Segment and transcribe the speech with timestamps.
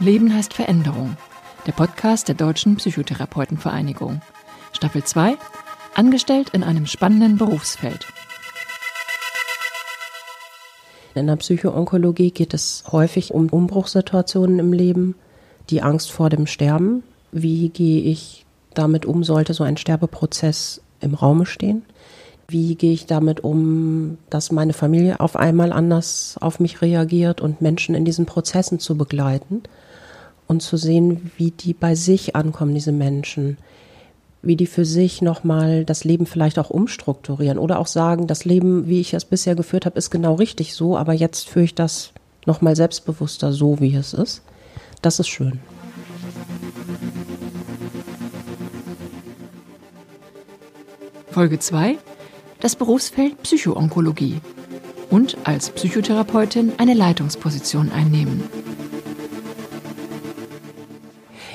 [0.00, 1.16] Leben heißt Veränderung.
[1.66, 4.22] Der Podcast der Deutschen Psychotherapeutenvereinigung.
[4.72, 5.36] Staffel 2.
[5.96, 8.06] Angestellt in einem spannenden Berufsfeld.
[11.16, 15.16] In der Psychoonkologie geht es häufig um Umbruchssituationen im Leben,
[15.68, 17.02] die Angst vor dem Sterben.
[17.32, 21.82] Wie gehe ich damit um, sollte so ein Sterbeprozess im Raume stehen?
[22.46, 27.60] Wie gehe ich damit um, dass meine Familie auf einmal anders auf mich reagiert und
[27.60, 29.64] Menschen in diesen Prozessen zu begleiten
[30.48, 33.58] und zu sehen, wie die bei sich ankommen, diese Menschen,
[34.42, 38.88] wie die für sich nochmal das Leben vielleicht auch umstrukturieren oder auch sagen, das Leben,
[38.88, 42.12] wie ich es bisher geführt habe, ist genau richtig so, aber jetzt führe ich das
[42.46, 44.42] nochmal selbstbewusster so, wie es ist.
[45.02, 45.60] Das ist schön.
[51.30, 51.98] Folge 2
[52.60, 54.40] das Berufsfeld Psychoonkologie
[55.10, 58.42] und als Psychotherapeutin eine Leitungsposition einnehmen.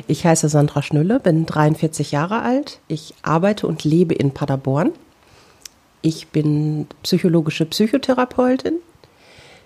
[0.07, 2.79] Ich heiße Sandra Schnülle, bin 43 Jahre alt.
[2.87, 4.91] Ich arbeite und lebe in Paderborn.
[6.01, 8.79] Ich bin psychologische Psychotherapeutin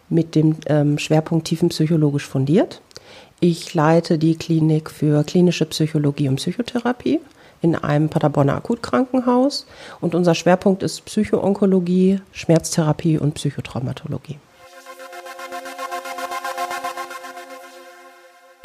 [0.10, 2.82] mit dem ähm, Schwerpunkt tiefenpsychologisch fundiert.
[3.40, 7.20] Ich leite die Klinik für klinische Psychologie und Psychotherapie
[7.62, 9.66] in einem Paderborner Akutkrankenhaus
[10.00, 14.38] und unser Schwerpunkt ist Psychoonkologie, Schmerztherapie und Psychotraumatologie.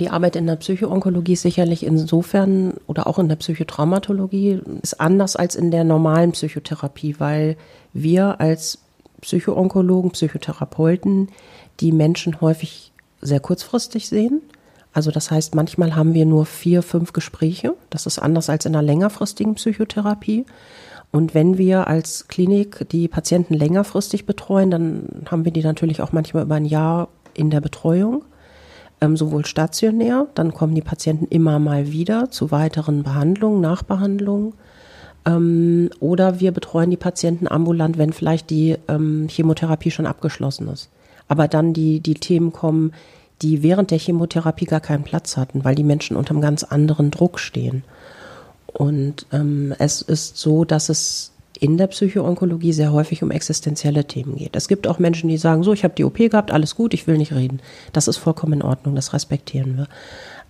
[0.03, 5.37] Die Arbeit in der Psychoonkologie ist sicherlich insofern oder auch in der Psychotraumatologie ist anders
[5.37, 7.57] als in der normalen Psychotherapie, weil
[7.93, 8.79] wir als
[9.21, 11.29] Psychoonkologen, Psychotherapeuten
[11.79, 14.43] die Menschen häufig sehr kurzfristig sehen
[14.93, 17.75] also das heißt, manchmal haben wir nur vier, fünf Gespräche.
[17.91, 20.45] Das ist anders als in einer längerfristigen Psychotherapie.
[21.11, 26.13] Und wenn wir als Klinik die Patienten längerfristig betreuen, dann haben wir die natürlich auch
[26.13, 28.25] manchmal über ein Jahr in der Betreuung,
[29.03, 34.55] ähm, sowohl stationär, dann kommen die Patienten immer mal wieder zu weiteren Behandlungen, Nachbehandlungen.
[35.27, 40.89] Ähm, oder wir betreuen die Patienten ambulant, wenn vielleicht die ähm, Chemotherapie schon abgeschlossen ist.
[41.29, 42.93] Aber dann die, die Themen kommen,
[43.43, 47.11] die während der Chemotherapie gar keinen Platz hatten, weil die Menschen unter einem ganz anderen
[47.11, 47.83] Druck stehen.
[48.67, 51.32] Und ähm, es ist so, dass es
[51.63, 54.57] in der Psychoonkologie sehr häufig um existenzielle Themen geht.
[54.57, 57.07] Es gibt auch Menschen, die sagen, so, ich habe die OP gehabt, alles gut, ich
[57.07, 57.61] will nicht reden.
[57.93, 59.87] Das ist vollkommen in Ordnung, das respektieren wir.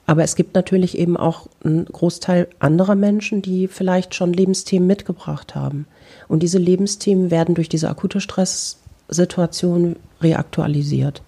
[0.07, 5.55] Aber es gibt natürlich eben auch einen Großteil anderer Menschen, die vielleicht schon Lebensthemen mitgebracht
[5.55, 5.87] haben.
[6.29, 11.23] Und diese Lebensthemen werden durch diese akute Stresssituation reaktualisiert.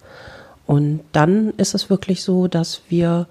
[0.67, 3.27] Und dann ist es wirklich so, dass wir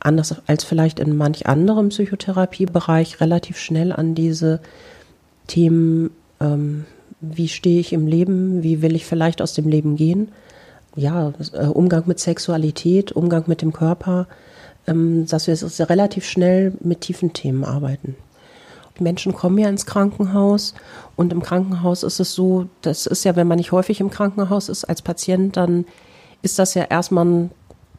[0.00, 4.60] anders als vielleicht in manch anderem Psychotherapiebereich relativ schnell an diese
[5.46, 6.84] Themen, ähm,
[7.20, 10.32] wie stehe ich im Leben, wie will ich vielleicht aus dem Leben gehen,
[10.94, 14.26] ja, äh, Umgang mit Sexualität, Umgang mit dem Körper,
[14.86, 18.16] ähm, dass wir relativ schnell mit tiefen Themen arbeiten.
[18.98, 20.74] Menschen kommen ja ins Krankenhaus
[21.16, 24.70] und im Krankenhaus ist es so, das ist ja, wenn man nicht häufig im Krankenhaus
[24.70, 25.84] ist als Patient, dann
[26.42, 27.50] ist das ja erstmal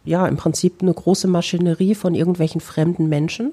[0.05, 3.51] ja im Prinzip eine große Maschinerie von irgendwelchen fremden Menschen.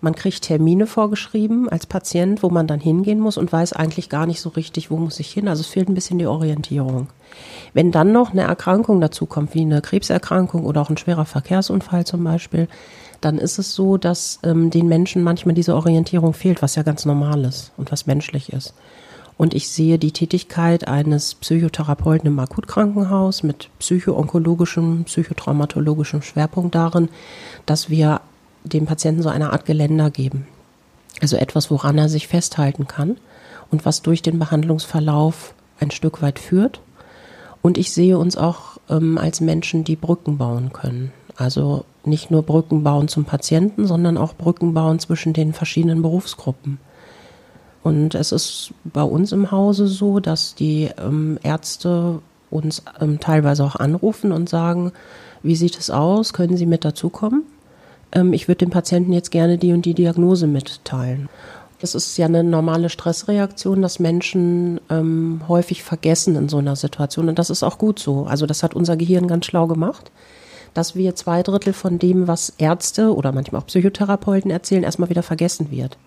[0.00, 4.26] Man kriegt Termine vorgeschrieben als Patient, wo man dann hingehen muss und weiß eigentlich gar
[4.26, 5.48] nicht so richtig, wo muss ich hin.
[5.48, 7.08] Also es fehlt ein bisschen die Orientierung.
[7.72, 12.04] Wenn dann noch eine Erkrankung dazu kommt, wie eine Krebserkrankung oder auch ein schwerer Verkehrsunfall
[12.04, 12.68] zum Beispiel,
[13.20, 17.04] dann ist es so, dass ähm, den Menschen manchmal diese Orientierung fehlt, was ja ganz
[17.04, 18.74] normal ist und was menschlich ist.
[19.38, 27.10] Und ich sehe die Tätigkeit eines Psychotherapeuten im Akutkrankenhaus mit psychoonkologischem, psychotraumatologischem Schwerpunkt darin,
[27.66, 28.15] dass wir
[28.72, 30.46] dem Patienten so eine Art Geländer geben.
[31.20, 33.16] Also etwas, woran er sich festhalten kann
[33.70, 36.80] und was durch den Behandlungsverlauf ein Stück weit führt.
[37.62, 41.12] Und ich sehe uns auch ähm, als Menschen, die Brücken bauen können.
[41.36, 46.78] Also nicht nur Brücken bauen zum Patienten, sondern auch Brücken bauen zwischen den verschiedenen Berufsgruppen.
[47.82, 52.20] Und es ist bei uns im Hause so, dass die ähm, Ärzte
[52.50, 54.92] uns ähm, teilweise auch anrufen und sagen,
[55.42, 56.32] wie sieht es aus?
[56.32, 57.44] Können Sie mit dazukommen?
[58.12, 61.28] Ähm, ich würde dem Patienten jetzt gerne die und die Diagnose mitteilen.
[61.80, 67.28] Es ist ja eine normale Stressreaktion, dass Menschen ähm, häufig vergessen in so einer Situation.
[67.28, 68.24] Und das ist auch gut so.
[68.24, 70.10] Also das hat unser Gehirn ganz schlau gemacht,
[70.72, 75.22] dass wir zwei Drittel von dem, was Ärzte oder manchmal auch Psychotherapeuten erzählen, erstmal wieder
[75.22, 75.98] vergessen wird.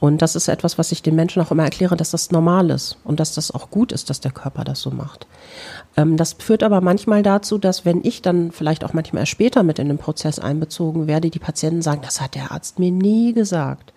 [0.00, 2.96] Und das ist etwas, was ich den Menschen auch immer erkläre, dass das normal ist
[3.04, 5.26] und dass das auch gut ist, dass der Körper das so macht.
[5.96, 9.62] Ähm, das führt aber manchmal dazu, dass wenn ich dann vielleicht auch manchmal erst später
[9.62, 13.32] mit in den Prozess einbezogen werde, die Patienten sagen, das hat der Arzt mir nie
[13.32, 13.92] gesagt.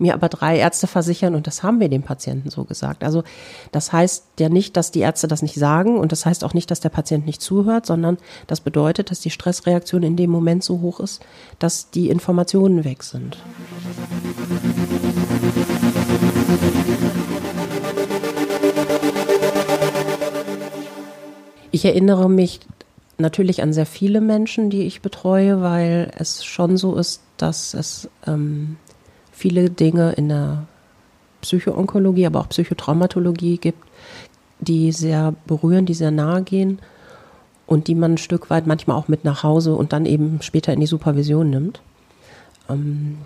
[0.00, 3.02] mir aber drei Ärzte versichern und das haben wir dem Patienten so gesagt.
[3.02, 3.24] Also
[3.72, 6.70] das heißt ja nicht, dass die Ärzte das nicht sagen und das heißt auch nicht,
[6.70, 8.16] dass der Patient nicht zuhört, sondern
[8.46, 11.20] das bedeutet, dass die Stressreaktion in dem Moment so hoch ist,
[11.58, 13.38] dass die Informationen weg sind.
[21.70, 22.60] Ich erinnere mich
[23.18, 28.08] natürlich an sehr viele Menschen, die ich betreue, weil es schon so ist, dass es
[28.26, 28.76] ähm,
[29.30, 30.64] viele Dinge in der
[31.42, 33.82] Psychoonkologie, aber auch Psychotraumatologie gibt,
[34.60, 36.80] die sehr berühren, die sehr nahe gehen
[37.66, 40.72] und die man ein Stück weit manchmal auch mit nach Hause und dann eben später
[40.72, 41.80] in die Supervision nimmt.
[42.68, 43.18] Ähm,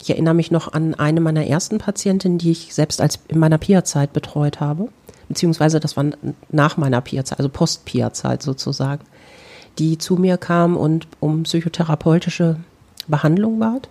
[0.00, 3.58] ich erinnere mich noch an eine meiner ersten Patientinnen, die ich selbst als in meiner
[3.58, 4.88] PIA-Zeit betreut habe,
[5.28, 6.06] beziehungsweise das war
[6.50, 9.04] nach meiner PIA-Zeit, also Post-PIA-Zeit sozusagen
[9.78, 12.56] die zu mir kam und um psychotherapeutische
[13.06, 13.88] Behandlung bat.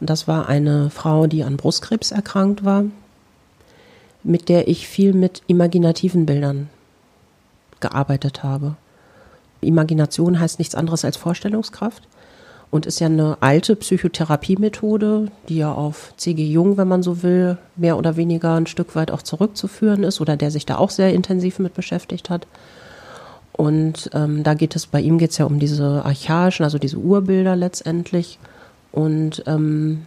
[0.00, 2.84] Und das war eine Frau, die an Brustkrebs erkrankt war,
[4.22, 6.68] mit der ich viel mit imaginativen Bildern
[7.80, 8.76] gearbeitet habe.
[9.60, 12.02] Imagination heißt nichts anderes als Vorstellungskraft
[12.70, 16.44] und ist ja eine alte Psychotherapiemethode, die ja auf C.G.
[16.44, 20.36] Jung, wenn man so will, mehr oder weniger ein Stück weit auch zurückzuführen ist oder
[20.36, 22.46] der sich da auch sehr intensiv mit beschäftigt hat.
[23.52, 26.98] Und ähm, da geht es, bei ihm geht es ja um diese archaischen, also diese
[26.98, 28.38] Urbilder letztendlich.
[28.92, 30.02] Und ähm,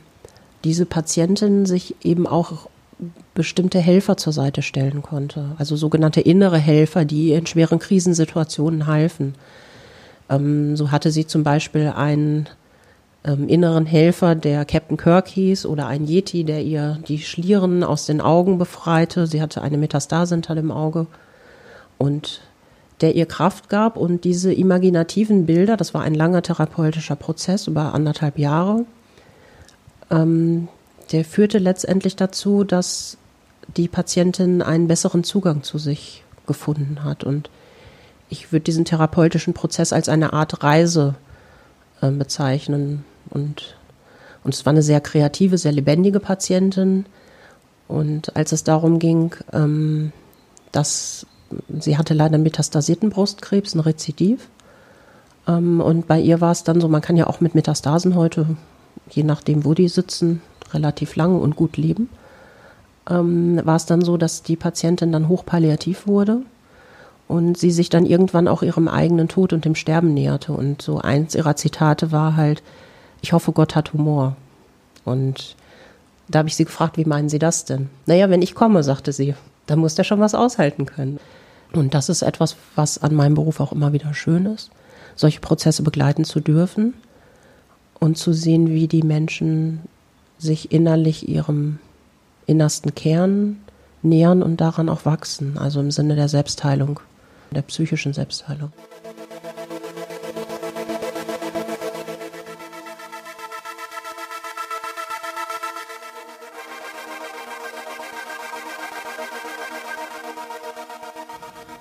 [0.64, 2.70] diese Patientin sich eben auch
[3.34, 5.52] bestimmte Helfer zur Seite stellen konnte.
[5.58, 9.36] Also sogenannte innere Helfer, die in schweren Krisensituationen halfen.
[10.30, 12.48] Ähm, so hatte sie zum Beispiel einen
[13.24, 18.06] ähm, inneren Helfer, der Captain Kirk hieß, oder ein Yeti, der ihr die Schlieren aus
[18.06, 19.28] den Augen befreite.
[19.28, 21.08] Sie hatte eine Metastase hinter dem Auge.
[21.98, 22.42] Und
[23.02, 23.98] der ihr Kraft gab.
[23.98, 28.86] Und diese imaginativen Bilder, das war ein langer therapeutischer Prozess über anderthalb Jahre,
[30.12, 30.68] ähm,
[31.12, 33.18] der führte letztendlich dazu, dass
[33.78, 37.24] die Patientin einen besseren Zugang zu sich gefunden hat.
[37.24, 37.50] Und
[38.30, 41.16] ich würde diesen therapeutischen Prozess als eine Art Reise
[42.02, 43.04] äh, bezeichnen.
[43.30, 43.76] Und,
[44.44, 47.06] und es war eine sehr kreative, sehr lebendige Patientin.
[47.88, 50.12] Und als es darum ging, ähm,
[50.72, 51.26] dass
[51.80, 54.48] sie hatte leider metastasierten Brustkrebs, ein Rezidiv.
[55.48, 58.46] Ähm, und bei ihr war es dann so, man kann ja auch mit Metastasen heute,
[59.10, 62.10] je nachdem, wo die sitzen, relativ lange und gut leben.
[63.10, 66.44] Ähm, war es dann so, dass die Patientin dann hochpalliativ wurde
[67.30, 70.52] und sie sich dann irgendwann auch ihrem eigenen Tod und dem Sterben näherte.
[70.52, 72.64] Und so eins ihrer Zitate war halt,
[73.22, 74.36] ich hoffe, Gott hat Humor.
[75.06, 75.56] Und
[76.28, 77.90] da habe ich sie gefragt, wie meinen Sie das denn?
[78.08, 79.36] Naja, wenn ich komme, sagte sie,
[79.68, 81.20] dann muss der schon was aushalten können.
[81.72, 84.72] Und das ist etwas, was an meinem Beruf auch immer wieder schön ist,
[85.16, 86.96] solche Prozesse begleiten zu dürfen
[88.00, 89.81] und zu sehen, wie die Menschen
[90.40, 91.78] sich innerlich ihrem
[92.48, 93.60] innersten Kern
[94.02, 97.00] nähern und daran auch wachsen, also im Sinne der Selbstheilung,
[97.51, 98.72] der psychischen Selbstheilung.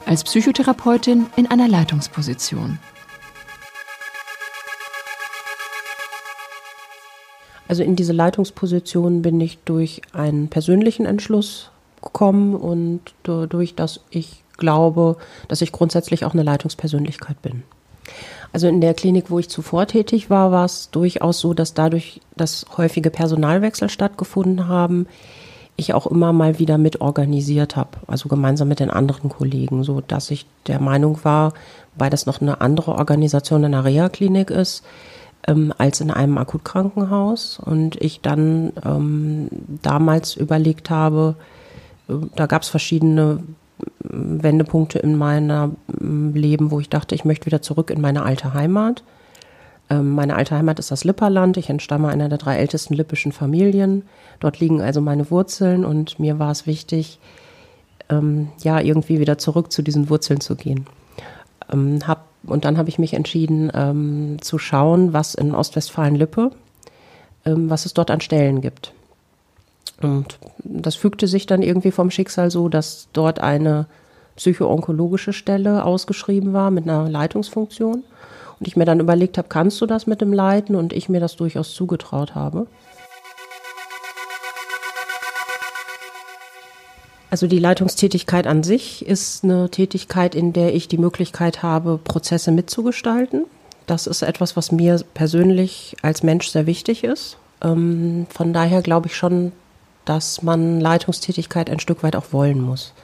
[0.08, 2.78] als Psychotherapeutin in einer Leitungsposition.
[7.68, 11.70] Also in diese Leitungsposition bin ich durch einen persönlichen Entschluss
[12.02, 15.16] gekommen und dadurch, dass ich glaube,
[15.48, 17.62] dass ich grundsätzlich auch eine Leitungspersönlichkeit bin.
[18.52, 22.20] Also in der Klinik, wo ich zuvor tätig war, war es durchaus so, dass dadurch,
[22.36, 25.06] dass häufige Personalwechsel stattgefunden haben,
[25.76, 30.00] ich auch immer mal wieder mit organisiert habe, also gemeinsam mit den anderen Kollegen, so
[30.00, 31.52] dass ich der Meinung war,
[31.94, 34.82] weil das noch eine andere Organisation in der Reha-Klinik ist,
[35.46, 37.60] ähm, als in einem Akutkrankenhaus.
[37.64, 39.48] Und ich dann ähm,
[39.82, 41.36] damals überlegt habe,
[42.08, 43.44] äh, da gab es verschiedene
[44.00, 49.02] Wendepunkte in meinem Leben, wo ich dachte, ich möchte wieder zurück in meine alte Heimat.
[49.90, 51.56] Ähm, meine alte Heimat ist das Lipperland.
[51.56, 54.02] Ich entstamme einer der drei ältesten lippischen Familien.
[54.40, 57.18] Dort liegen also meine Wurzeln und mir war es wichtig,
[58.08, 60.86] ähm, ja, irgendwie wieder zurück zu diesen Wurzeln zu gehen.
[61.72, 66.50] Ähm, hab, und dann habe ich mich entschieden, ähm, zu schauen, was in Ostwestfalen-Lippe,
[67.44, 68.92] ähm, was es dort an Stellen gibt.
[70.00, 73.86] Und das fügte sich dann irgendwie vom Schicksal so, dass dort eine
[74.36, 78.04] psychoonkologische Stelle ausgeschrieben war mit einer Leitungsfunktion.
[78.60, 80.76] Und ich mir dann überlegt habe, kannst du das mit dem Leiten?
[80.76, 82.66] Und ich mir das durchaus zugetraut habe.
[87.30, 92.52] Also die Leitungstätigkeit an sich ist eine Tätigkeit, in der ich die Möglichkeit habe, Prozesse
[92.52, 93.44] mitzugestalten.
[93.86, 97.36] Das ist etwas, was mir persönlich als Mensch sehr wichtig ist.
[97.62, 99.52] Ähm, von daher glaube ich schon,
[100.08, 102.94] dass man Leitungstätigkeit ein Stück weit auch wollen muss.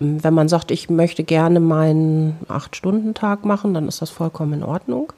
[0.00, 4.62] Ähm, wenn man sagt, ich möchte gerne meinen Acht-Stunden-Tag machen, dann ist das vollkommen in
[4.62, 5.12] Ordnung.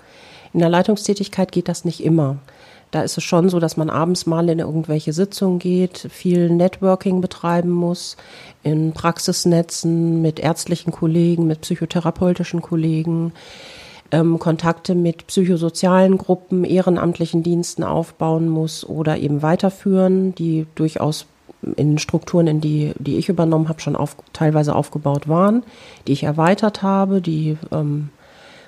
[0.53, 2.37] In der Leitungstätigkeit geht das nicht immer.
[2.91, 7.21] Da ist es schon so, dass man abends mal in irgendwelche Sitzungen geht, viel Networking
[7.21, 8.17] betreiben muss,
[8.65, 13.33] in Praxisnetzen mit ärztlichen Kollegen, mit psychotherapeutischen Kollegen,
[14.13, 21.27] ähm, Kontakte mit psychosozialen Gruppen, ehrenamtlichen Diensten aufbauen muss oder eben weiterführen, die durchaus
[21.77, 25.63] in Strukturen, in die, die ich übernommen habe, schon auf, teilweise aufgebaut waren,
[26.07, 28.11] die ich erweitert habe, die ähm,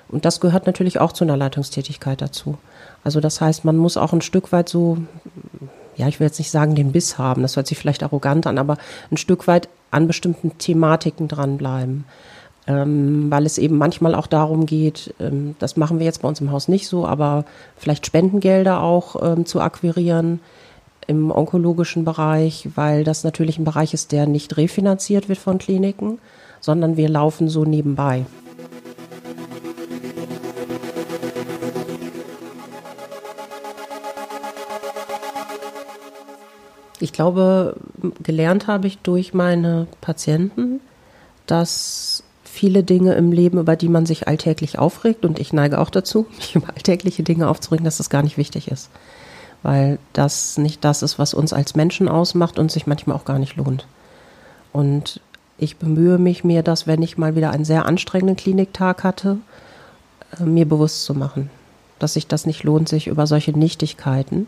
[0.09, 2.59] und das gehört natürlich auch zu einer Leitungstätigkeit dazu.
[3.03, 4.99] Also das heißt, man muss auch ein Stück weit so,
[5.95, 8.59] ja, ich will jetzt nicht sagen, den Biss haben, das hört sich vielleicht arrogant an,
[8.59, 8.77] aber
[9.11, 12.05] ein Stück weit an bestimmten Thematiken dranbleiben.
[12.65, 16.39] Ähm, weil es eben manchmal auch darum geht, ähm, das machen wir jetzt bei uns
[16.39, 17.43] im Haus nicht so, aber
[17.75, 20.39] vielleicht Spendengelder auch ähm, zu akquirieren
[21.07, 26.19] im onkologischen Bereich, weil das natürlich ein Bereich ist, der nicht refinanziert wird von Kliniken,
[26.61, 28.25] sondern wir laufen so nebenbei.
[37.01, 37.75] Ich glaube,
[38.23, 40.79] gelernt habe ich durch meine Patienten,
[41.47, 45.89] dass viele Dinge im Leben, über die man sich alltäglich aufregt, und ich neige auch
[45.89, 48.89] dazu, mich über alltägliche Dinge aufzuregen, dass das gar nicht wichtig ist.
[49.63, 53.39] Weil das nicht das ist, was uns als Menschen ausmacht und sich manchmal auch gar
[53.39, 53.87] nicht lohnt.
[54.71, 55.19] Und
[55.57, 59.37] ich bemühe mich, mir das, wenn ich mal wieder einen sehr anstrengenden Kliniktag hatte,
[60.39, 61.49] äh, mir bewusst zu machen,
[61.97, 64.47] dass sich das nicht lohnt, sich über solche Nichtigkeiten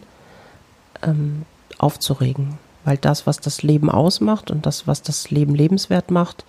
[1.02, 1.44] ähm,
[1.80, 2.60] aufzuregen.
[2.84, 6.46] Weil das, was das Leben ausmacht und das, was das Leben lebenswert macht,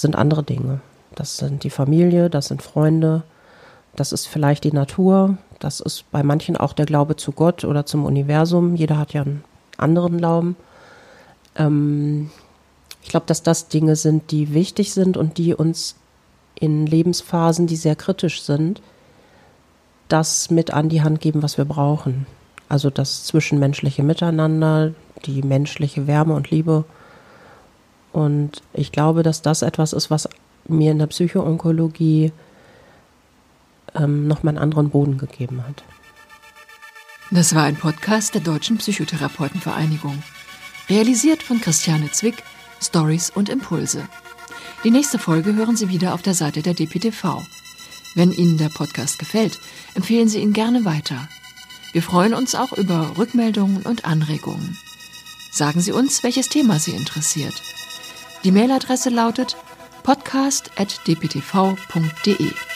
[0.00, 0.80] sind andere Dinge.
[1.14, 3.22] Das sind die Familie, das sind Freunde,
[3.96, 7.84] das ist vielleicht die Natur, das ist bei manchen auch der Glaube zu Gott oder
[7.84, 8.76] zum Universum.
[8.76, 9.42] Jeder hat ja einen
[9.76, 10.56] anderen Glauben.
[11.56, 12.30] Ähm,
[13.02, 15.96] ich glaube, dass das Dinge sind, die wichtig sind und die uns
[16.54, 18.80] in Lebensphasen, die sehr kritisch sind,
[20.08, 22.26] das mit an die Hand geben, was wir brauchen.
[22.68, 24.92] Also das zwischenmenschliche Miteinander,
[25.24, 26.84] die menschliche Wärme und Liebe.
[28.12, 30.28] Und ich glaube, dass das etwas ist, was
[30.66, 32.32] mir in der Psychoonkologie
[33.94, 35.82] ähm, nochmal einen anderen Boden gegeben hat.
[37.30, 40.22] Das war ein Podcast der Deutschen Psychotherapeutenvereinigung.
[40.88, 42.42] Realisiert von Christiane Zwick,
[42.80, 44.08] Stories und Impulse.
[44.84, 47.42] Die nächste Folge hören Sie wieder auf der Seite der DPTV.
[48.14, 49.58] Wenn Ihnen der Podcast gefällt,
[49.94, 51.28] empfehlen Sie ihn gerne weiter.
[51.92, 54.78] Wir freuen uns auch über Rückmeldungen und Anregungen.
[55.50, 57.54] Sagen Sie uns, welches Thema Sie interessiert.
[58.44, 59.56] Die Mailadresse lautet
[60.02, 62.67] podcast.dptv.de.